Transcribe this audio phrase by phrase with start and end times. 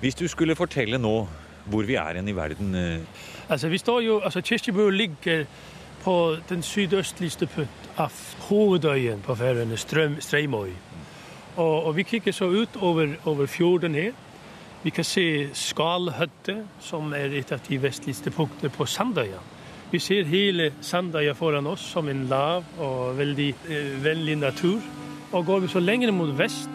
[0.00, 1.16] Hvis du skulle fortelle nå
[1.68, 5.44] hvor vi er hen i verden eh, Altså, vi står jo, altså Kirkebø ligger
[6.04, 8.12] på den sydøstligste punkt av
[8.48, 9.76] hovedøyen på Færøyene,
[10.20, 10.70] Streimøy.
[11.56, 14.12] Og, og vi kikker så ut over, over fjorden her.
[14.82, 19.40] Vi kan se Skalhøtte, som er et av de vestligste punktene på Sandøya.
[19.90, 24.78] Vi ser hele Sandøya foran oss som en lav og veldig eh, vennlig natur.
[25.32, 26.70] Og går vi så lenger mot vest,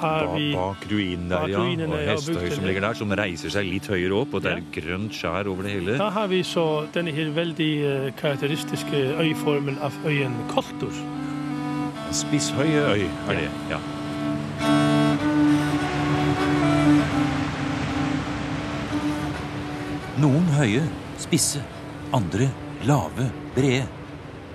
[0.00, 1.58] har vi bak ruinen der, ja.
[1.62, 2.16] ruinene, Og ja,
[2.54, 4.34] som ligger der, som reiser seg litt høyere opp.
[4.34, 4.64] Og det er Ja.
[4.80, 5.98] grønt skjær over det hele.
[5.98, 10.92] Da har vi så denne her veldig eh, karakteristiske øyformen av øyen Koltur.
[12.10, 13.50] Spisshøye øy er det.
[13.70, 13.80] ja.
[20.18, 20.82] Noen høye,
[21.22, 21.60] spisse,
[22.16, 22.48] andre
[22.88, 23.84] lave, brede.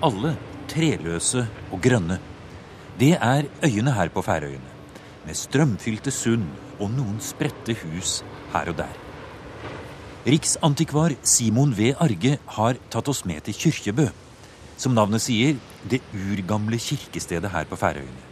[0.04, 0.34] Alle
[0.68, 2.18] treløse og grønne.
[3.00, 4.73] Det er øyene her på Færøyene.
[5.24, 6.44] Med strømfylte sund
[6.78, 8.18] og noen spredte hus
[8.52, 9.00] her og der.
[10.24, 11.90] Riksantikvar Simon V.
[12.00, 14.06] Arge har tatt oss med til Kyrkjebø.
[14.80, 18.24] Som navnet sier, det urgamle kirkestedet her på Færøyene.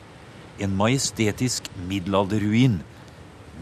[0.60, 2.80] En majestetisk middelalderruin.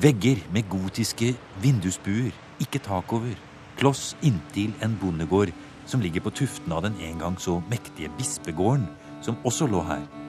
[0.00, 2.30] Vegger med gotiske vindusbuer,
[2.62, 3.34] ikke tak over.
[3.80, 5.50] Kloss inntil en bondegård
[5.90, 8.86] som ligger på tuften av den en gang så mektige bispegården,
[9.22, 10.19] som også lå her.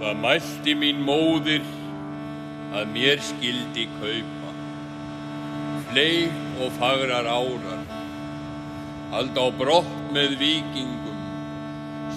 [0.00, 1.66] Það mælti mín móðir
[2.74, 4.54] að mér skildi kaupa?
[5.90, 7.84] Fleir og fagrar árar.
[9.14, 11.20] Halda á brott með vikingum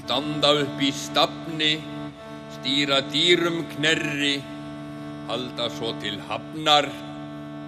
[0.07, 1.73] standa upp í stafni.
[2.55, 4.37] Stýra dýrum knerri.
[5.27, 6.87] Halda svo til hafnar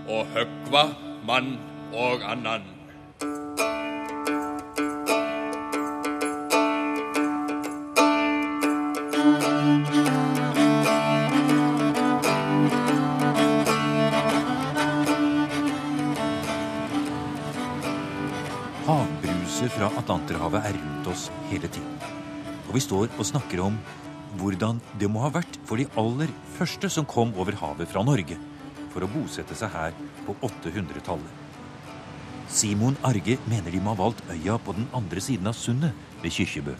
[0.07, 0.85] og höggva
[1.27, 1.57] mann
[1.91, 2.78] og annan
[20.09, 21.97] Atlanterhavet er rundt oss hele tiden.
[22.65, 23.75] Og vi står og snakker om
[24.39, 28.39] hvordan det må ha vært for de aller første som kom over havet fra Norge
[28.89, 29.93] for å bosette seg her
[30.25, 31.29] på 800-tallet.
[32.49, 36.33] Simon Arge mener de må ha valgt øya på den andre siden av sundet ved
[36.33, 36.73] Kyrkjebø.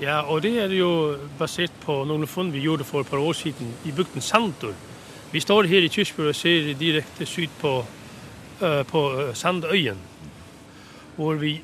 [0.00, 3.36] Ja, og det er jo basert på noen funn vi gjorde for et par år
[3.36, 4.72] siden i bygden Sandur.
[5.28, 7.82] Vi står her i Kyrkjebø og ser direkte syd på,
[8.64, 10.00] uh, på eh, Sandøyen,
[11.20, 11.58] hvor vi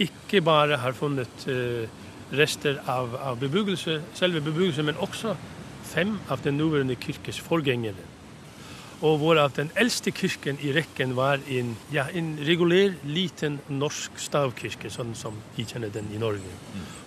[0.00, 1.88] ikke bare har funnet eh,
[2.32, 5.36] rester av, av bebyggelse, selve bebyggelsen, men også
[5.92, 8.08] fem av den nåværende kirkes forgjengere.
[9.02, 14.90] Og hvorav den eldste kirken i rekken var en, ja, en regulær, liten norsk stavkirke,
[14.94, 16.54] sånn som vi kjenner den i Norge.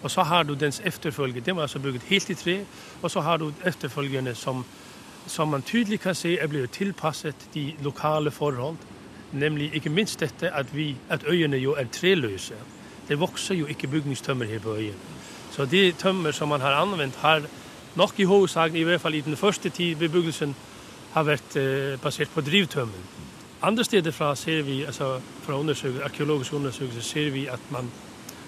[0.04, 1.42] Og så har du dens etterfølger.
[1.42, 2.58] den var altså bygget helt i tre,
[3.02, 4.66] og så har du etterfølgerne som,
[5.28, 8.78] som man tydelig kan se er blitt tilpasset de lokale forhold,
[9.32, 12.56] nemlig ikke minst dette at, vi, at øyene jo er treløse.
[13.08, 15.00] Det vokser jo ikke bygningstømmer her på øyen.
[15.52, 17.42] Så de tømmer som man har anvendt har
[17.96, 20.56] nok i hovedsaken, i hvert fall i den første tid bebyggelsen,
[21.14, 23.06] har vært eh, basert på drivtømmen.
[23.62, 27.92] Andre steder fra ser vi, altså fra undersøkelser, arkeologiske undersøkelser, ser vi at man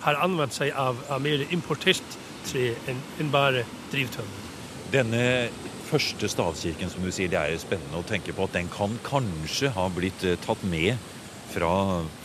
[0.02, 2.18] har anvendt seg av, av mer importert
[2.48, 4.44] tre enn enn bare drivtømmen.
[4.94, 5.24] Denne
[5.88, 9.72] første stavkirken, som du sier, det er spennende å tenke på at den kan kanskje
[9.76, 10.98] ha blitt eh, tatt med
[11.54, 11.72] fra,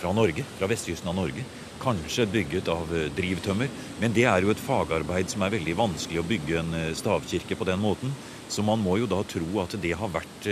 [0.01, 1.45] fra Norge, fra vestkysten av Norge.
[1.83, 3.71] Kanskje bygget av eh, drivtømmer.
[4.03, 7.59] Men det er jo et fagarbeid som er veldig vanskelig å bygge en eh, stavkirke
[7.59, 8.15] på den måten.
[8.53, 10.49] Så man må jo da tro at det har vært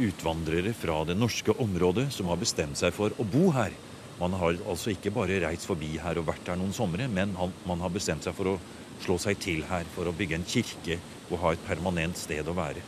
[0.00, 3.74] utvandrere fra det norske området som har bestemt seg for å bo her.
[4.18, 7.84] Man har altså ikke bare reist forbi her og vært her noen somre, men man
[7.84, 8.56] har bestemt seg for å
[9.04, 10.98] slå seg til her for å bygge en kirke
[11.30, 12.82] og ha et permanent sted å være.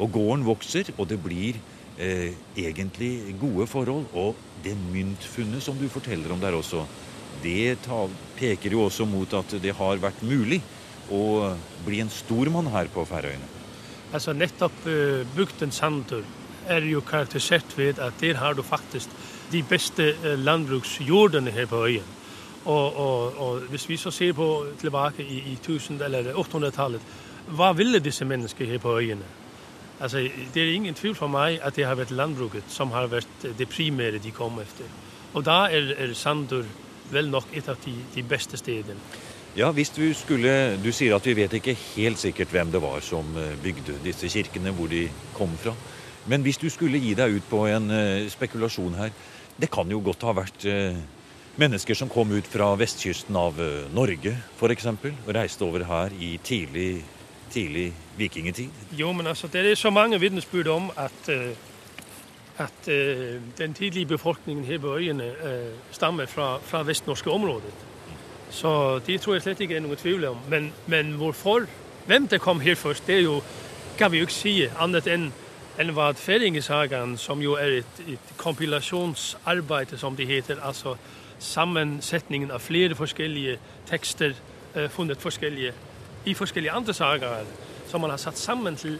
[0.00, 1.58] Og gården vokser, og det blir
[1.98, 4.06] eh, egentlig gode forhold.
[4.14, 6.86] Og det myntfunnet som du forteller om der også,
[7.42, 8.04] det ta,
[8.38, 10.60] peker jo også mot at det har vært mulig
[11.12, 11.52] å
[11.86, 13.48] bli en stormann her på Færøyene.
[14.12, 16.24] Altså nettopp uh, bygden Sandur
[16.70, 19.10] er jo karakterisert ved at der har du faktisk
[19.52, 22.10] de beste uh, landbruksjordene her på øyen.
[22.64, 27.00] Og, og, og hvis vi så ser på tilbake i, i 800-tallet,
[27.50, 29.26] hva ville disse menneskene her på øyene?
[30.00, 30.22] Altså,
[30.54, 33.68] det er ingen tvil for meg at det har vært landbruket som har vært det
[33.70, 34.86] primære de kom efter.
[35.34, 36.66] Og da er, er Sandur
[37.12, 38.98] vel nok et av de, de beste stedene.
[39.56, 43.02] Ja, hvis du skulle Du sier at vi vet ikke helt sikkert hvem det var
[43.04, 45.04] som eh, bygde disse kirkene, hvor de
[45.36, 45.74] kom fra.
[46.26, 49.10] Men hvis du skulle gi deg ut på en eh, spekulasjon her
[49.60, 50.96] Det kan jo godt ha vært eh,
[51.56, 56.36] mennesker som kom ut fra vestkysten av eh, Norge, f.eks., og reiste over her i
[56.44, 57.02] tidlig,
[57.52, 58.70] tidlig vikingetid.
[58.96, 61.52] Jo, men altså, det er så mange vitnesbyrd om at, eh,
[62.62, 65.32] at uh, den tidlige befolkningen her på øyene
[65.90, 67.72] stammer fra, fra vestnorske områder.
[68.50, 70.42] Så det tror jeg slett ikke er noen tvil om.
[70.52, 71.64] Men, men hvorfor,
[72.06, 73.40] hvem det kom her først, det er jo,
[73.98, 75.32] kan vi jo ikke si annet enn
[75.80, 80.98] enn hva Færingesagaen, som jo er et, et kompilasjonsarbeid, som det heter, altså
[81.42, 83.58] sammansättningen av flera forskliga
[83.88, 84.34] texter
[84.74, 85.72] eh funnet forskliga
[86.24, 87.44] i forskliga andra sagar
[87.86, 88.98] som man har satt samman till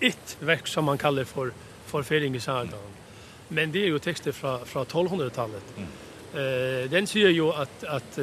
[0.00, 1.52] ett verk som man kallar för
[1.86, 2.90] för Färingesagan.
[3.48, 5.64] Men det är ju texter från från 1200-talet.
[6.34, 8.16] Eh den säger ju att att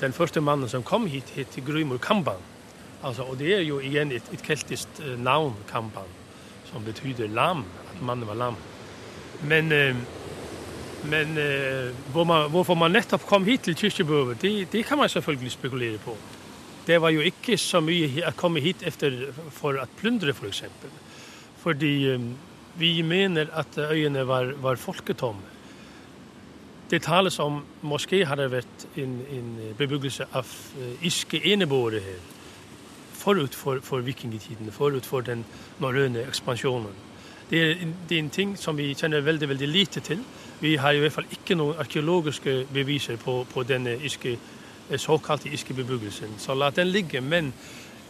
[0.00, 2.40] den första mannen som kom hit hit hette Grymur Kamban.
[3.02, 6.08] Alltså och det är ju igen ett ett keltiskt namn Kamban
[6.72, 7.64] som betyder lam,
[7.94, 8.54] att mannen var lam.
[9.40, 9.96] Men eh
[11.10, 15.08] men uh, hvor man, hvorfor man nettopp kom hit til Kyrkjebøver, det, det kan man
[15.08, 16.16] selvfølgelig spekulere på.
[16.86, 19.14] Det var jo ikke så mye å komme hit efter
[19.52, 20.92] for å plundre, for eksempel.
[21.62, 22.30] Fordi um,
[22.80, 25.52] vi mener at øyene var, var folketomme.
[26.90, 29.48] Det tales om måske har det vært en, en
[29.78, 32.20] bebyggelse av uh, iske eneboere her.
[33.14, 35.44] Forut for, for vikingetiden, forut for den
[35.80, 36.92] norrøne ekspansjonen.
[37.50, 37.82] Det er,
[38.18, 40.22] en, ting som vi kjenner veldig, veldig lite til.
[40.60, 44.38] Vi har i hvert fall ikke noen arkeologiske beviser på, på denne iske,
[44.90, 46.38] eh, såkalte iske bebyggelsen.
[46.38, 47.20] Så la den ligge.
[47.20, 47.52] Men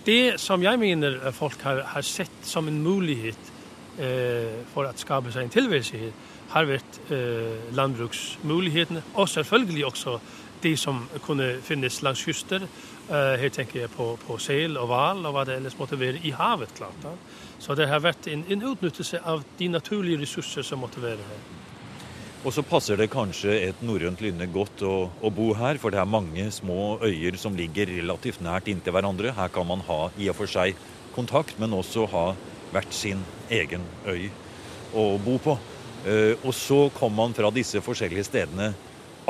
[0.06, 3.52] det som jeg mener folk har, har sett som en mulighet
[3.98, 6.14] eh, for å skape seg en tilværelse her,
[6.54, 10.18] har vært eh, landbruksmulighetene, og selvfølgelig også
[10.64, 12.64] det som kunne finnes langs kyster.
[12.64, 16.22] Eh, her tenker jeg på, på sel og val, og hva det ellers måtte være
[16.24, 16.96] i havet, klart.
[17.04, 17.12] Da.
[17.60, 21.44] Så det har vært en, en utnyttelse av de naturlige ressurser som måtte være her.
[22.44, 26.02] Og så passer det kanskje et norrønt lynne godt å, å, bo her, for det
[26.02, 29.32] er mange små øyer som ligger relativt nært inntil hverandre.
[29.32, 30.76] Her kan man ha i og for seg
[31.14, 32.26] kontakt, men også ha
[32.74, 34.28] hvert sin egen øy
[34.92, 35.56] å bo på.
[36.04, 38.74] Eh, og så kom man fra disse forskjellige stedene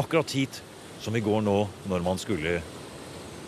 [0.00, 0.58] akkurat hit
[1.04, 1.58] som vi går nå
[1.90, 2.58] når man skulle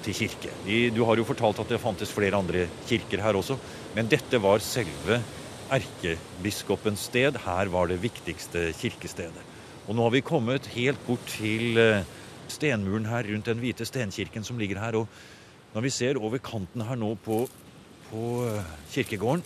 [0.04, 0.52] til kirke.
[0.94, 3.56] Du har jo fortalt at det fantes flere andre kirker her også,
[3.96, 5.18] men dette var selve
[5.72, 7.40] erkebiskopens sted.
[7.46, 9.42] Her var det viktigste kirkestedet.
[9.86, 12.06] Og nå har vi kommet helt bort til eh,
[12.50, 14.98] stenmuren her rundt den hvite stenkirken som ligger her.
[14.98, 17.44] Og når vi ser over kanten her nå på,
[18.10, 19.44] på eh, kirkegården,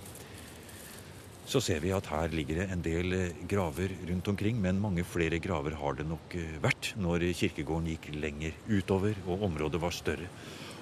[1.51, 5.05] så ser vi at her ligger det en del eh, graver rundt omkring, men mange
[5.05, 9.95] flere graver har det nok eh, vært når kirkegården gikk lenger utover og området var
[9.95, 10.31] større.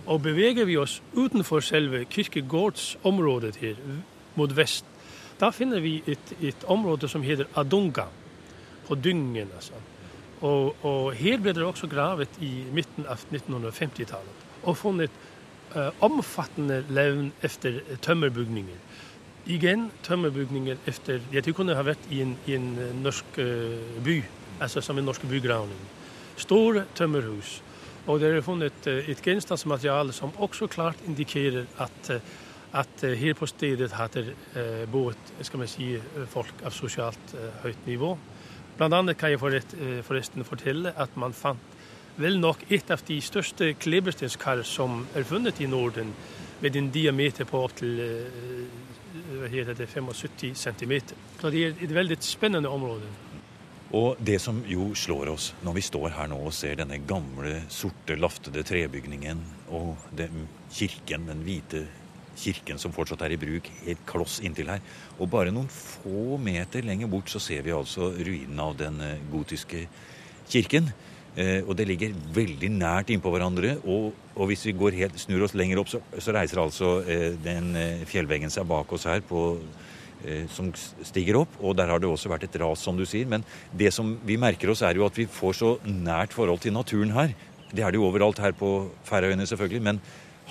[0.09, 3.81] Og beveger vi oss utenfor selve kirkegårdsområdet her,
[4.39, 4.87] mot vest,
[5.39, 8.09] da finner vi et, et område som heter Adunga,
[8.89, 9.51] på Dyngen.
[9.55, 9.79] Altså.
[10.41, 15.15] Og, og her ble det også gravet i midten av 1950-tallet, og funnet
[15.75, 18.81] uh, omfattende levn etter tømmerbygninger
[19.49, 24.03] igen tømmerbygninger etter ja, De kunne ha vært i en, i en eh, norsk uh,
[24.05, 24.19] by,
[24.61, 25.81] altså som en norsk bygravning.
[26.39, 27.59] Store tømmerhus.
[28.09, 32.13] Og det er funnet uh, et gjenstandsmateriale som også klart indikerer at,
[32.77, 34.27] at her på stedet hadde
[34.93, 35.95] boet, skal si,
[36.29, 38.13] folk av sosialt høyt nivå.
[38.77, 39.73] Blant annet kan jeg forrest,
[40.07, 41.79] forresten fortelle at man fant
[42.19, 46.13] vel nok et av de største kleberstenskar som er funnet i Norden,
[46.61, 47.79] med en diameter på opp
[49.13, 50.93] til heter det, 75 cm.
[51.41, 53.09] Så det er et veldig spennende område.
[53.97, 57.63] Og det som jo slår oss når vi står her nå og ser denne gamle,
[57.73, 59.41] sorte, laftede trebygningen
[59.73, 61.87] og den kirken, den hvite
[62.39, 64.85] kirken som fortsatt er i bruk, helt kloss inntil her.
[65.19, 69.25] Og bare noen få meter lenger bort så ser vi altså ruinen av den eh,
[69.33, 69.87] gotiske
[70.49, 70.93] kirken.
[71.37, 73.77] Eh, og det ligger veldig nært innpå hverandre.
[73.87, 77.75] Og, og hvis vi helt, snur oss lenger opp, så, så reiser altså eh, den
[77.79, 79.51] eh, fjellveggen seg bak oss her på,
[80.51, 81.53] som stiger opp.
[81.63, 83.29] Og der har det også vært et ras, som du sier.
[83.31, 86.75] Men det som vi merker oss, er jo at vi får så nært forhold til
[86.75, 87.37] naturen her.
[87.71, 89.85] Det er det jo overalt her på Færøyene, selvfølgelig.
[89.87, 90.01] Men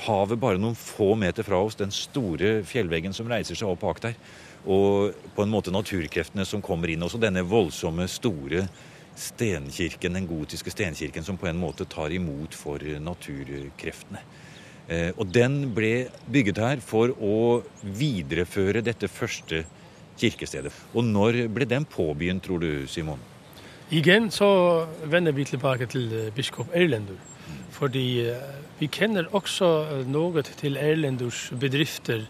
[0.05, 3.99] havet bare noen få meter fra oss, den store fjellveggen som reiser seg opp bak
[4.05, 4.15] der.
[4.63, 7.03] Og på en måte naturkreftene som kommer inn.
[7.03, 8.69] Også denne voldsomme, store
[9.17, 14.21] stenkirken, den gotiske stenkirken som på en måte tar imot for naturkreftene.
[14.87, 19.65] Eh, og den ble bygget her for å videreføre dette første
[20.17, 20.71] kirkestedet.
[20.95, 23.19] Og når ble den påbegynt, tror du, Simon?
[23.91, 27.19] Igen så vender vi tilbake til eh, biskop Erlendur.
[27.75, 28.47] Fordi eh,
[28.79, 32.23] vi kjenner også noe til Erlendurs bedrifter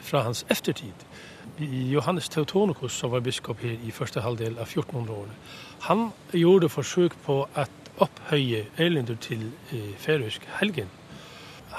[0.00, 1.06] fra hans eftertid.
[1.60, 5.34] Johannes Teutonicus, som var biskop her i første halvdel av 1400-årene,
[5.80, 7.66] han gjorde forsøk på å
[8.00, 10.88] opphøye Erlendur til eh, færøysk helgen.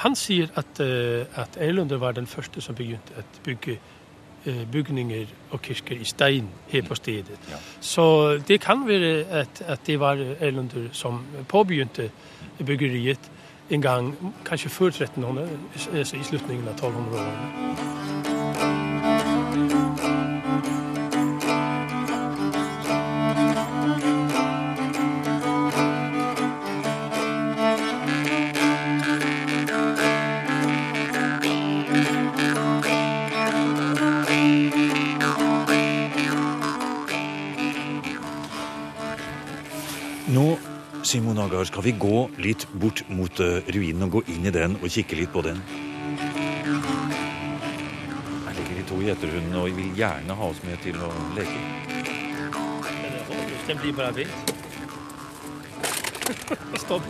[0.04, 3.78] Han sier at, eh, at Erlendur var den første som begynte å bygge
[4.46, 7.40] eh, bygninger og kirker i stein her på stedet.
[7.50, 7.60] Ja.
[7.82, 12.12] Så det kan være at, at det var Eilunder som påbegynte
[12.66, 13.32] byggeriet
[13.72, 15.48] en gang, kanskje før 1300,
[15.94, 19.01] altså i slutningen av 1200-årene.
[41.12, 44.78] Simon Agar, skal vi gå litt bort mot uh, ruinen og gå inn i den
[44.78, 45.58] og kikke litt på den?
[48.46, 51.60] Her ligger de to gjeterhundene og vil gjerne ha oss med til å leke.
[53.68, 54.32] Det blir bare fint.
[56.86, 57.04] Stopp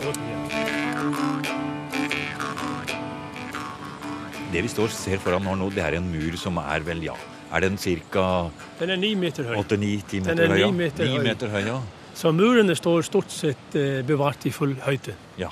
[4.50, 7.14] Det vi står ser foran nå, det er en mur som er vel, ja
[7.54, 8.50] Er den ca.
[8.82, 9.60] Den er ni meter høy.
[9.62, 10.70] 8-9 meter høy?
[10.74, 11.82] Meter, ni meter høy, ja.
[12.22, 15.16] Så murene står stort sett eh, bevart i full høyde.
[15.40, 15.48] Ja.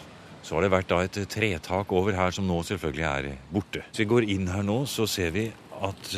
[0.47, 3.83] Så har det vært da et tretak over her som nå selvfølgelig er borte.
[3.91, 5.49] Hvis vi går inn her nå, så ser vi
[5.83, 6.13] at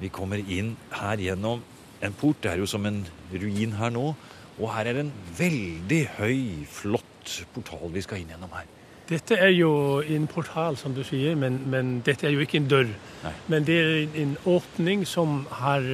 [0.00, 1.60] vi kommer inn her gjennom
[2.00, 2.40] en port.
[2.42, 4.08] Det er jo som en ruin her nå.
[4.56, 6.40] Og her er en veldig høy,
[6.72, 8.66] flott portal vi skal inn gjennom her.
[9.10, 12.68] Dette er jo en portal, som du sier, men, men dette er jo ikke en
[12.70, 12.92] dør.
[13.24, 13.32] Nei.
[13.52, 15.86] Men det er en åpning som har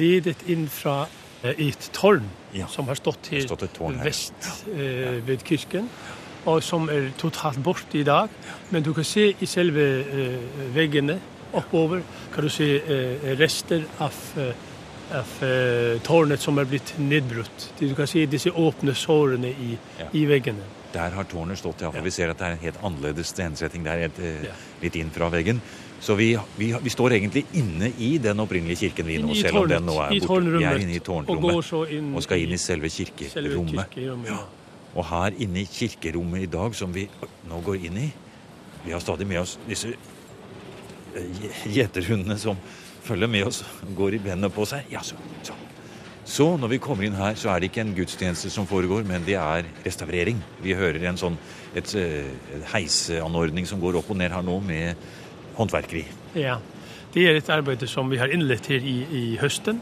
[0.00, 1.04] ledet inn fra
[1.42, 2.68] i et tårn ja.
[2.70, 4.04] som har stått her, stått her.
[4.04, 5.88] vest eh, ved kirken,
[6.46, 8.30] og som er totalt borte i dag.
[8.70, 10.36] Men du kan se i selve eh,
[10.74, 11.18] veggene
[11.52, 14.54] oppover kan du se eh, rester av, eh,
[15.18, 17.72] av eh, tårnet som er blitt nedbrutt.
[17.78, 20.08] Du kan se disse åpne sårene i, ja.
[20.16, 20.64] i veggene.
[20.92, 21.90] Der har tårnet stått, ja.
[21.90, 22.04] For ja.
[22.04, 25.30] vi ser at det er en helt annerledes stensetting der, et, eh, litt inn fra
[25.32, 25.62] veggen.
[26.02, 29.68] Så vi, vi, vi, står egentlig inne i den opprinnelige kirken vi nå, selv om
[29.70, 30.54] den nå er borte.
[30.56, 33.94] Vi er inne i tårnrommet og, inn, og skal inn i selve kirkerommet.
[33.94, 34.40] Selve ja.
[34.98, 37.06] Og her inne i kirkerommet i dag, som vi
[37.48, 38.08] nå går inn i
[38.82, 42.58] Vi har stadig med oss disse eh, gjeterhundene som
[43.06, 43.62] følger med oss,
[43.94, 44.90] går i bena på seg.
[44.90, 45.14] Ja, så,
[45.46, 45.54] så.
[46.26, 49.22] Så når vi kommer inn her, så er det ikke en gudstjeneste som foregår, men
[49.26, 50.38] det er restaurering.
[50.62, 51.38] Vi hører en sånn
[51.74, 54.98] et, et eh, heiseanordning som går opp og ned her nå med
[55.56, 56.04] håndverkeri.
[56.38, 56.58] Ja,
[57.14, 59.80] det er et arbeid som vi har innlett her i, i høsten.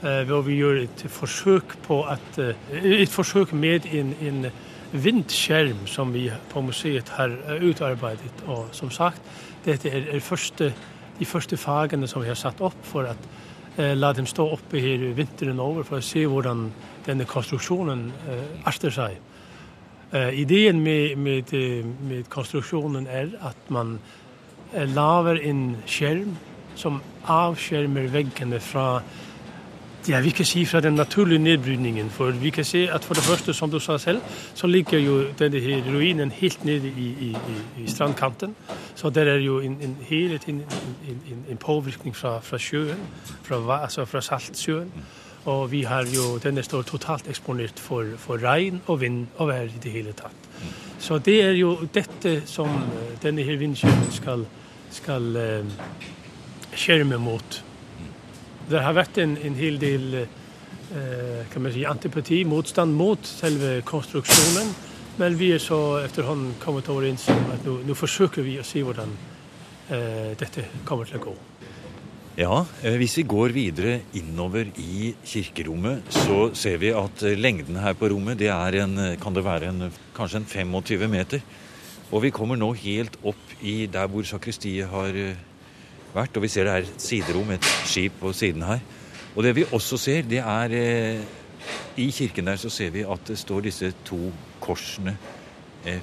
[0.00, 1.74] Uh, hvor vi gjør et forsøk
[2.08, 4.46] at uh, et forsøk med en, en
[4.92, 8.44] vindskjerm som vi på museet har utarbeidet.
[8.46, 9.20] Og som sagt,
[9.64, 10.72] dette er, første,
[11.18, 15.04] de første fagene som vi har satt opp for uh, la dem stå oppe her
[15.16, 16.70] vinteren over for å se hvordan
[17.04, 18.10] denne konstruksjonen
[18.64, 19.20] arter seg.
[20.10, 21.52] Ideen med, med,
[22.02, 23.98] med konstruksjonen er at man
[24.74, 26.36] Eh, laver en skjerm
[26.78, 29.02] som avskjermer veggene fra
[30.08, 32.10] ja, vi kan si fra den naturlige nedbrytningen.
[32.10, 34.20] For vi kan se at for det første, som du sa selv,
[34.54, 37.36] så ligger jo denne her ruinen helt nede i, i,
[37.82, 38.54] i, strandkanten.
[38.94, 40.62] Så der er jo en, en tiden en,
[41.08, 42.98] en, en påvirkning fra, fra sjøen,
[43.42, 44.92] fra, altså fra saltsjøen.
[45.44, 49.62] Og vi har jo, denne står totalt eksponert for, for regn og vind og vær
[49.62, 50.48] i det hele tatt.
[50.98, 54.44] Så det er jo dette som eh, denne her vindskjermen skal
[54.92, 55.64] skal eh,
[56.74, 57.58] skjerme mot.
[58.70, 63.80] Det har vært en, en hel del eh, kan man si, antipati, motstand mot selve
[63.86, 64.72] konstruksjonen.
[65.20, 69.14] Men vi er så etterhånd kommet overens om at nå, forsøker vi å si hvordan
[69.90, 71.38] eh, dette kommer til å gå.
[72.40, 72.60] Ja,
[72.96, 78.38] hvis vi går videre innover i kirkerommet, så ser vi at lengden her på rommet
[78.40, 81.42] det er en, kan det være en, kanskje en 25 meter.
[82.10, 85.38] Og vi kommer nå helt opp i der hvor sakristiet har eh,
[86.14, 86.36] vært.
[86.36, 88.82] Og vi ser det er et siderom, et skip på siden her.
[89.36, 91.22] Og det vi også ser, det er eh,
[92.02, 95.14] I kirken der så ser vi at det står disse to korsene
[95.86, 96.02] eh,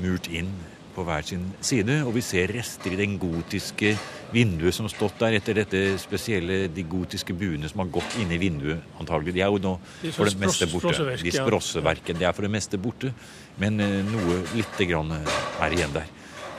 [0.00, 0.52] murt inn
[0.94, 2.00] på hver sin side.
[2.06, 3.94] Og vi ser rester i den gotiske
[4.34, 8.32] vinduet som har stått der etter dette spesielle, de gotiske buene som har gått inn
[8.34, 9.34] i vinduet, antagelig.
[9.36, 9.74] De er jo nå
[10.14, 10.94] for det meste borte.
[11.22, 12.22] De sprosseverkene.
[12.22, 13.12] De er for det meste borte.
[13.60, 16.10] Men uh, noe lite grann er igjen der.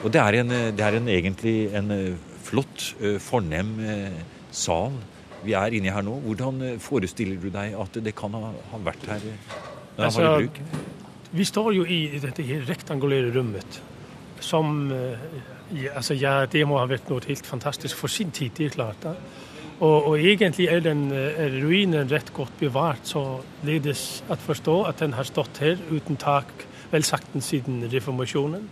[0.05, 1.91] Og det er, en, det er en, egentlig en
[2.45, 2.91] flott,
[3.23, 3.71] fornem
[4.53, 4.93] sal
[5.45, 6.17] vi er inni her nå.
[6.25, 8.51] Hvordan forestiller du deg at det kan ha,
[8.85, 9.25] vært her
[9.97, 10.47] altså?
[11.35, 13.81] Vi står jo i dette rektangulære rommet
[14.45, 15.25] som eh,
[15.73, 18.77] ja, altså, ja, det må ha vært noe helt fantastisk for sin tid, det er
[18.77, 19.01] klart.
[19.03, 19.15] Da.
[19.79, 24.81] Og, og egentlig er, den, eh, er ruinen rett godt bevart, så ledes at forstå
[24.91, 28.69] at den har stått her uten tak vel saktens siden reformasjonen.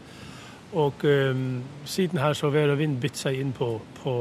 [0.74, 4.14] Og um, siden har så vær og vind bitt seg inn på, på,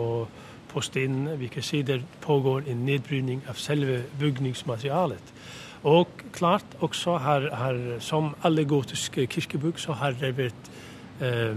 [0.68, 1.38] på stenene.
[1.40, 5.32] Vi kan se det pågår en nedbryning av selve bygningsmaterialet.
[5.88, 10.68] Og klart også har, har som alle gotiske kirkebygg så har det vært
[11.22, 11.56] eh,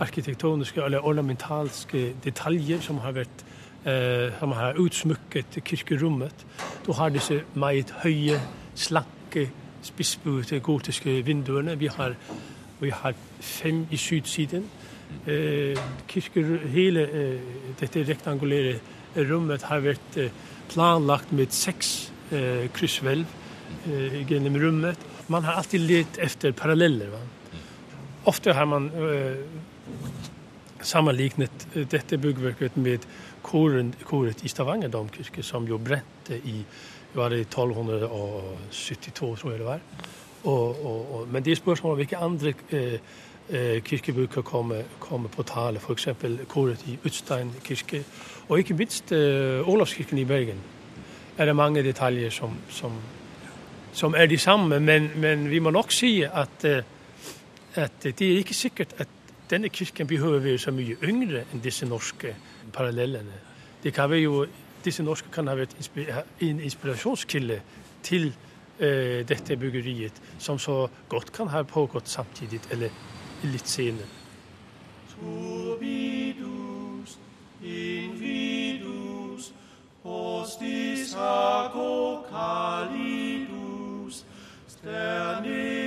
[0.00, 3.44] arkitektoniske eller ornamentalske detaljer som har vært
[3.86, 6.46] eh, som har utsmykket kirkerommet.
[6.86, 8.40] Du har disse meget høye,
[8.74, 9.50] slanke,
[9.82, 11.78] spissbuete gotiske vinduene.
[11.78, 12.16] Vi har,
[12.80, 14.66] vi har fem i sydsiden.
[15.26, 17.40] Eh, kirker, hele eh,
[17.80, 18.80] dette rektangulære
[19.30, 20.18] rommet har vært
[20.72, 22.10] planlagt med seks
[22.74, 23.26] kryssvelv
[23.86, 24.98] eh, gjennom rummet.
[25.28, 27.12] Man har alltid lett etter paralleller.
[27.12, 27.22] Va?
[28.24, 29.36] Ofte har man eh,
[30.80, 32.98] sammenlignet eh, dette byggverket med
[33.44, 36.64] koret i Stavanger domkirke, som jo brente i
[37.14, 39.80] var det 1272, tror jeg det var.
[40.44, 42.98] Og, og, og, men det er spørsmål om hvilke andre eh,
[43.50, 46.08] eh, kirkebygg kan komme, komme på tale, f.eks.
[46.48, 48.04] koret i Utstein kirke,
[48.48, 50.58] og ikke minst eh, Olavskirken i Bergen.
[51.38, 52.92] Er det mange detaljer som, som,
[53.92, 56.82] som er de samme, men, men, vi må nok si at, eh,
[57.74, 59.08] at det er ikke sikkert at
[59.50, 62.34] denne kirken behøver være så mye yngre enn disse norske
[62.72, 63.40] parallellene.
[63.82, 64.46] Det kan være jo,
[64.84, 65.76] disse norske kan ha vært
[66.40, 67.60] en inspirasjonskilde
[68.02, 72.88] til uh, dette byggeriet, som så godt kan ha pågått samtidig, eller
[73.44, 74.08] litt senere.
[75.14, 77.18] Turbidus
[77.62, 79.52] invidus
[80.02, 84.24] hostis ago calidus
[84.68, 85.83] sternere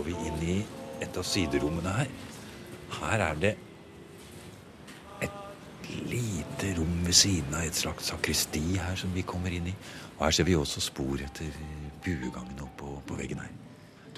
[0.00, 0.58] går vi inn i
[1.02, 2.12] et av siderommene her.
[3.00, 3.50] Her er det
[5.26, 9.74] et lite rom ved siden av et slags sakristi her som vi kommer inn i.
[10.18, 11.50] Og her ser vi også spor etter
[12.04, 13.69] buegangen opp på, på veggen her.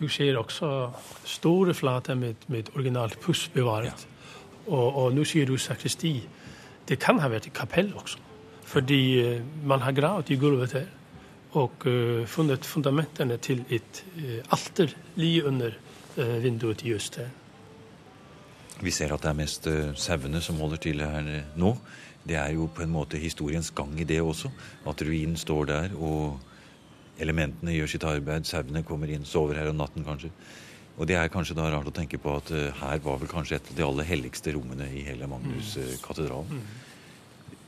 [0.02, 0.90] Du ser også
[1.24, 3.94] store flater med, med originalt puss bevaret.
[4.02, 4.32] Ja.
[4.66, 6.16] Og, og nå sier du sakristi.
[6.88, 8.18] Det kan ha vært et kapell også.
[8.66, 10.90] Fordi eh, man har gravet i gulvet her
[11.52, 15.74] og uh, funnet fundamentene til et uh, alter like under
[16.16, 17.28] uh, vinduet i øst her.
[18.80, 19.68] Vi ser at det er mest
[20.00, 21.28] sauene som holder til her
[21.60, 21.74] nå.
[22.24, 24.48] Det er jo på en måte historiens gang i det også.
[24.88, 26.40] At ruinen står der, og
[27.22, 28.46] elementene gjør sitt arbeid.
[28.48, 30.32] Sauene kommer inn, sover her om natten kanskje.
[30.98, 33.56] Og det er kanskje da rart å tenke på at uh, her var vel kanskje
[33.56, 36.60] et av de aller helligste rommene i hele Magnus-katedralen.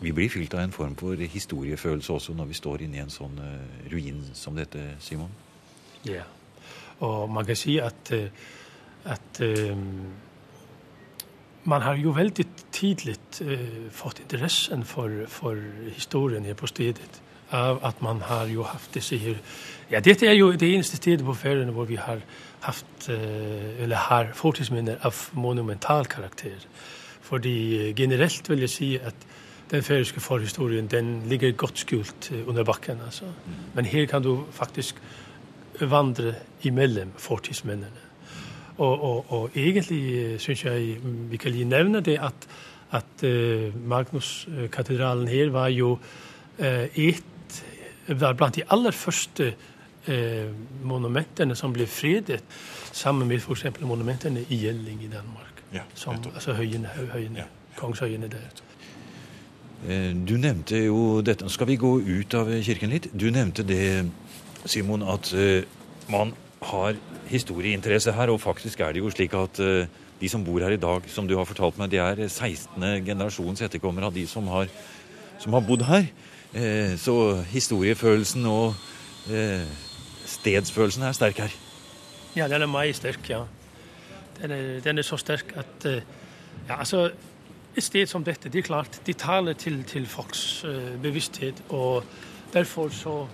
[0.04, 3.12] Vi blir fylt av en form for historiefølelse også når vi står inne i en
[3.12, 5.32] sånn uh, ruin som dette, Simon.
[6.04, 6.26] Ja.
[7.02, 8.28] Og man kan si at, eh,
[9.04, 9.74] at eh,
[11.64, 15.58] man har jo veldig tidlig uh, fått interessen for, for
[15.96, 17.20] historien her på stedet.
[17.54, 19.38] Av at man har jo haft disse her
[19.92, 22.22] Ja, dette er jo det eneste stedet på Færøyene hvor vi har
[22.64, 26.64] haft, eh, eller har fortidsminner av monumental karakter.
[27.22, 29.26] Fordi eh, generelt vil jeg si at
[29.70, 33.00] den færøyske forhistorien den ligger godt skjult eh, under bakken.
[33.04, 33.28] Altså.
[33.74, 35.00] Men her kan du faktisk
[35.80, 38.02] vandre imellom fortidsminnene.
[38.78, 40.96] Og, og, og egentlig syns jeg
[41.30, 42.48] vi kan nevne det at,
[42.90, 43.22] at
[43.86, 45.98] Magnus-katedralen her var jo
[46.58, 47.22] et
[48.08, 49.54] var blant de aller første
[50.08, 50.50] eh,
[50.84, 52.42] monumentene som ble fredet,
[52.92, 53.80] sammen med f.eks.
[53.80, 55.62] monumentene i Gjelling i Danmark.
[55.74, 57.44] Ja, som, altså høyene, høyene Ja.
[57.78, 58.62] kongshøyene der.
[59.88, 63.08] Eh, Du nevnte jo dette Skal vi gå ut av kirken litt?
[63.12, 64.06] Du nevnte det,
[64.64, 65.64] Simon, at eh,
[66.08, 66.94] man har
[67.28, 68.30] historieinteresse her.
[68.30, 69.86] Og faktisk er det jo slik at eh,
[70.20, 73.04] de som bor her i dag, som du har fortalt meg, de er 16.
[73.04, 74.68] generasjons etterkommere av de som har,
[75.42, 76.06] som har bodd her.
[76.54, 78.74] Eh, Så historiefølelsen og
[79.30, 79.66] eh,
[80.26, 81.54] stedsfølelsen er sterk her.
[82.36, 83.42] Ja, den er meget sterk, ja.
[84.40, 86.02] Den er, den er så sterk at eh,
[86.68, 87.10] ja, altså,
[87.76, 90.64] et sted som dette, det er klart, de taler til, til folks
[91.02, 92.04] bevissthet, og
[92.52, 93.26] derfor så,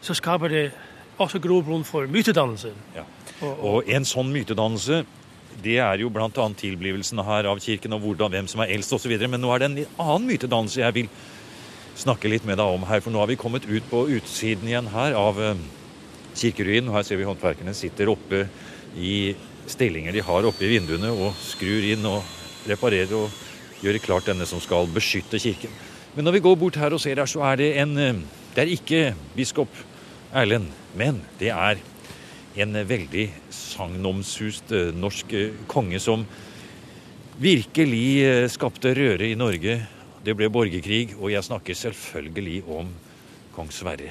[0.00, 0.72] så skaper det
[1.18, 2.72] også grobunn for mytedannelse.
[2.96, 3.04] Ja.
[3.40, 5.04] Og, og, Og en sånn mytedannelse
[5.62, 6.28] det er jo bl.a.
[6.56, 9.12] tilblivelsen her av kirken og hvordan, hvem som er eldst osv.
[9.28, 11.08] Men nå er det en annen mytedannelse jeg vil
[12.00, 13.02] snakke litt med deg om her.
[13.04, 15.62] For nå har vi kommet ut på utsiden igjen her av eh,
[16.38, 16.92] kirkeruinen.
[16.94, 18.46] Her ser vi håndverkerne sitter oppe
[18.96, 19.34] i
[19.70, 22.24] stillinger de har oppe i vinduene og skrur inn og
[22.66, 25.70] reparerer og gjør klart denne som skal beskytte kirken.
[26.16, 28.64] Men når vi går bort her og ser her, så er det en eh, Det
[28.64, 29.70] er ikke biskop
[30.34, 31.78] Erlend, men det er
[32.58, 35.34] en veldig sagnomsust eh, norsk
[35.70, 36.24] konge som
[37.40, 39.78] virkelig skapte røre i Norge.
[40.20, 42.90] Det ble borgerkrig, og jeg snakker selvfølgelig om
[43.54, 44.10] kong Sverre.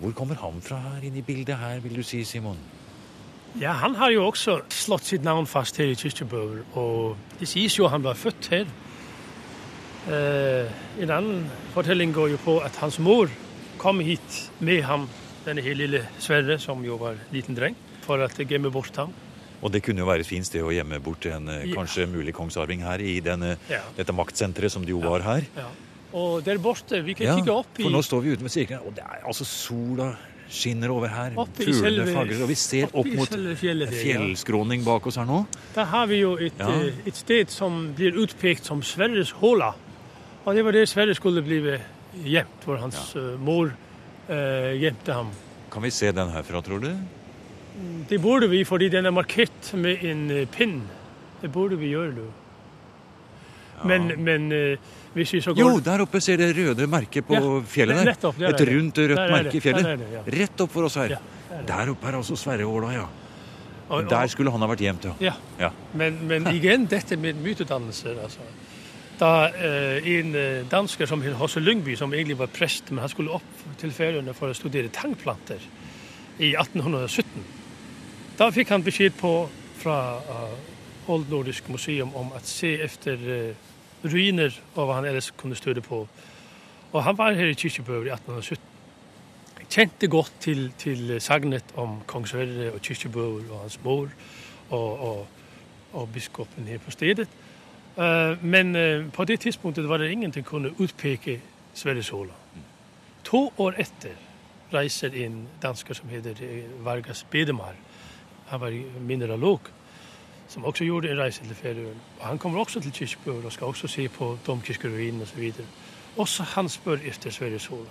[0.00, 2.58] Hvor kommer han fra her inn i bildet her, vil du si, Simon?
[3.60, 7.78] Ja, han har jo også slått sitt navn fast her i Kirkebøl, og det sies
[7.78, 8.66] jo han var født her.
[10.10, 10.70] Eh,
[11.02, 13.30] en annen fortelling går jo på at hans mor
[13.78, 15.08] kom hit med ham,
[15.44, 19.14] denne her lille Sverre, som jo var liten dreng, for at gemme bort ham.
[19.62, 22.32] Og det kunne jo være et fint sted å gjemme bort en eh, kanskje mulig
[22.36, 23.82] kongsarving her i denne, Ja.
[23.96, 25.44] dette maktsenteret som det jo var her.
[25.56, 25.68] Ja.
[26.16, 28.50] Og der borte, vi kan Ja, kikke opp i, for nå står vi ute med
[28.50, 30.16] sirkelen, og det er altså sola
[30.50, 31.36] skinner over her.
[31.54, 35.44] Fuglene fagrer, og vi ser opp mot fjellskråning bak oss her nå.
[35.76, 36.68] Der har vi jo et, Ja.
[36.70, 39.74] eh, et sted som blir utpekt som Sverres håla.
[40.46, 41.78] Og det var der Sverre skulle bli
[42.24, 43.36] gjemt, hvor hans ja.
[43.38, 43.70] mor
[44.28, 45.30] eh, gjemte ham.
[45.70, 46.90] Kan vi se den herfra, tror du?
[48.10, 50.80] Det burde vi, fordi den er markert med en eh, pinn.
[51.40, 52.26] Det burde vi gjøre, du.
[53.88, 54.78] Men, men eh,
[55.14, 55.62] hvis vi så går...
[55.62, 58.10] Jo, der oppe ser det røde merket på Ja, fjellet der.
[58.12, 59.86] nettopp, der er Et rundt rødt er merke i fjellet.
[60.02, 60.24] det, ja.
[60.36, 61.14] Rett opp for oss her.
[61.16, 61.66] Ja, der er.
[61.70, 63.06] Der oppe er altså Sverreåla, ja.
[63.90, 65.14] Og- og- Der skulle han ha vært gjemt, ja.
[65.20, 65.70] Ja, ja.
[65.94, 68.20] men, men igjen dette med mytedannelser.
[68.22, 68.44] Altså.
[69.20, 73.08] Da eh, en eh, dansker som het Hosse Lyngby, som egentlig var prest, men han
[73.12, 75.58] skulle opp til Færøyene for å studere tangplanter
[76.38, 77.48] i 1817.
[78.40, 79.30] Da fikk han beskjed på
[79.82, 83.66] fra uh, Old Nordisk Museum om å se etter uh,
[84.00, 85.98] ruiner og hva han ellers kunne støte på.
[86.90, 89.66] Og han var her i Kirkebø i 1817.
[89.68, 94.08] Kjente godt til, til sagnet om kong Sverre og Kyrkjebøver og hans mor
[94.70, 95.20] og, og,
[95.92, 97.28] og biskopen her på stedet.
[98.00, 101.42] Uh, men uh, på det tidspunktet var det ingen som kunne utpeke
[101.76, 102.40] Sverre håla.
[103.28, 104.16] To år etter
[104.72, 107.76] reiser en dansker som heter eh, Vargas Bedemar.
[108.50, 108.74] Han var
[109.06, 109.60] mineralog,
[110.50, 112.00] som også gjorde en reise til Færøyene.
[112.20, 115.52] Og han kommer også til Kyrkjebøver og skal også se på domkirkeruinen osv.
[116.18, 117.90] Også han spør etter Sverres håla.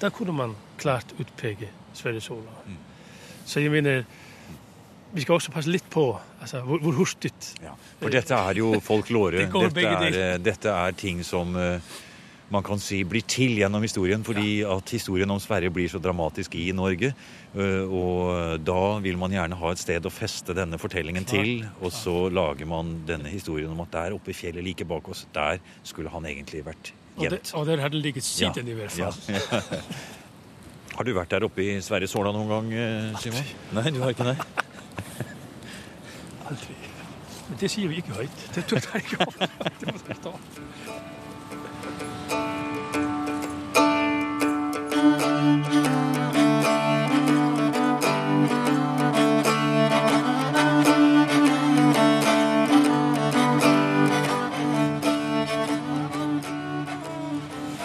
[0.00, 2.58] Da kunne man klart utpeke Sverres håla.
[3.46, 4.04] Så jeg mener,
[5.14, 6.08] vi skal også passe litt på
[6.40, 7.30] altså, hvor, hvor hurtig
[7.62, 9.46] Ja, for dette er jo folklore.
[9.46, 11.80] Det Dette er, eh, dette er ting som eh,
[12.54, 16.54] man kan si blir til gjennom historien, fordi at historien om Sverre blir så dramatisk
[16.60, 17.10] i Norge.
[17.54, 21.90] eh, Og da vil man gjerne ha et sted å feste denne fortellingen til, og
[21.92, 25.58] så lager man denne historien om at der oppe i fjellet like bak oss, der
[25.82, 27.52] skulle han egentlig vært Og, gjemt.
[27.54, 29.14] og der har det ligget siden i hvert fall.
[29.28, 29.70] Ja.
[30.94, 33.42] Har du vært der oppe i Sverre Såla noen gang, eh, Simon?
[33.74, 34.36] Nei, du har ikke det?
[36.48, 36.76] Aldri.
[37.48, 38.44] Men det sier vi ikke høyt.
[38.54, 39.26] Det tør jeg ikke.
[39.80, 40.32] Det må jeg ta.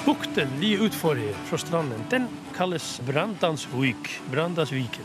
[0.06, 5.04] Bukten lige utfor her, fra stranden, den kalles Brandansvik, Brandasviken.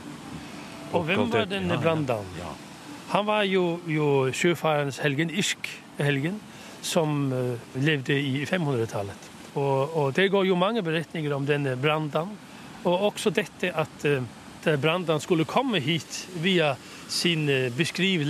[0.93, 1.79] Og hvem var denne.
[1.83, 2.25] Brandan?
[3.09, 6.41] Han var jo, jo sjøfarens helgen, irsk helgen,
[6.83, 9.34] som eh, levde i 500-tallet.
[9.55, 12.33] Og, og det går jo mange beretninger om denne brannen.
[12.85, 16.75] og også dette at uh, skulle komme hit via
[17.09, 18.25] sin uh, beskriv.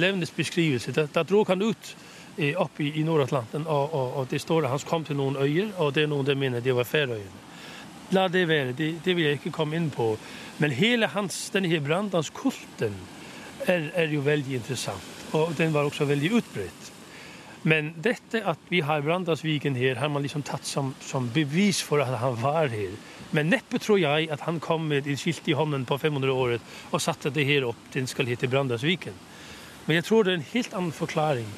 [0.94, 1.96] Da, da drog han ut
[2.36, 5.36] eh, opp i, i Nord-Atlanten, og, og, og det står at han kom til noen
[5.36, 7.42] øyer, og det er noen der mener det var Færøyene.
[8.12, 10.16] La det være, det, det vil jeg ikke komme inn på.
[10.58, 12.94] Men hele hans, denne her Brandanskulten
[13.66, 16.83] er, er jo veldig interessant, og den var også veldig utbredt.
[17.64, 22.02] Men dette at vi har Brandasviken her, har man liksom tatt som, som bevis for
[22.04, 22.92] at han var her.
[23.32, 27.02] Men neppe tror jeg at han kom med et skilt i hånden på 500-året og
[27.02, 29.16] satte det her opp, den skal hete Brandasviken.
[29.86, 31.48] Men jeg tror det er en helt annen forklaring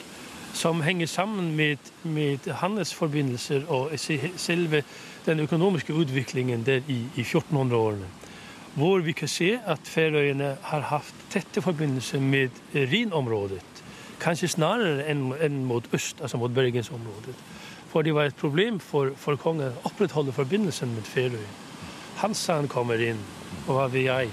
[0.56, 4.82] som henger sammen med, med handelsforbindelser og selve
[5.26, 8.08] den økonomiske utviklingen der i, i 1400-årene.
[8.76, 13.75] Hvor vi kan se at Færøyene har haft tette forbindelser med eh, Rinområdet.
[14.22, 17.34] Kanskje snarere enn enn mot øst, altså mot Bergensområdet.
[17.92, 21.62] For det var et problem for, for kongen å opprettholde forbindelsen med Færøyene.
[22.16, 23.18] Hansan kommer inn,
[23.66, 24.30] og hva vil jeg?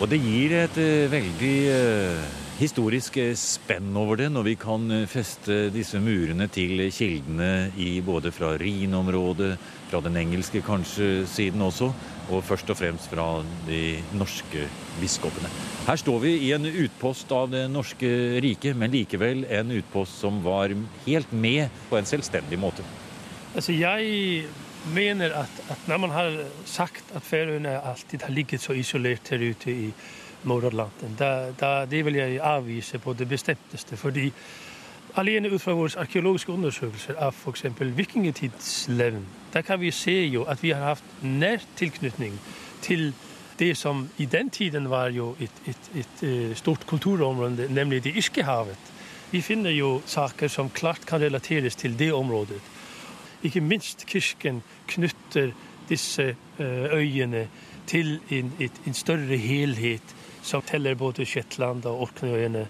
[0.00, 4.90] Og det gir et eh, veldig eh, historisk eh, spenn over det, når vi kan
[4.92, 9.54] eh, feste disse murene til kildene i både fra Rhin-området,
[9.90, 11.90] fra den engelske kanskje siden også,
[12.26, 13.28] og først og fremst fra
[13.68, 14.66] de norske
[15.00, 15.50] biskopene.
[15.86, 18.10] Her står vi i en utpost av det norske
[18.42, 20.74] riket, men likevel en utpost som var
[21.06, 22.86] helt med på en selvstendig måte.
[23.54, 24.48] Altså, jeg
[24.94, 26.34] mener at, at når man har
[26.68, 29.90] sagt at Færøyene alltid har ligget så isolert her ute i
[30.46, 34.30] Nord-Atlanten, da, da, det vil jeg avvise på det bestemteste, fordi
[35.16, 39.22] Alene ut fra våre arkeologiske undersøkelser av for eksempel vikingetidsleven,
[39.54, 42.34] der kan vi se jo at vi har haft nær tilknytning
[42.84, 43.14] til
[43.58, 48.12] det som i den tiden var jo et, et, et, et stort kulturområde, nemlig det
[48.16, 48.92] irske havet.
[49.30, 52.60] Vi finner jo saker som klart kan relateres til det området.
[53.42, 55.54] Ikke minst kirken knytter
[55.88, 57.48] disse øyene
[57.86, 60.14] til en, et, en større helhet
[60.46, 62.66] som teller både Shetland og Orknøyene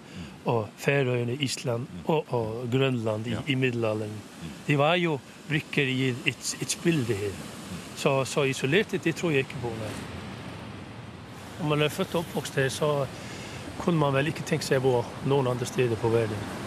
[0.49, 3.43] og Færøyene, Island og, og Grønland i, ja.
[3.47, 4.15] i middelalderen.
[4.67, 7.35] Det var jo brikker i et, et spill, det her.
[7.97, 9.73] Så, så isolerte, det tror jeg ikke på.
[9.81, 9.93] Nei.
[11.61, 12.91] Om man er født og oppvokst her, så
[13.79, 16.66] kunne man vel ikke tenke seg å bo noen andre steder på verden.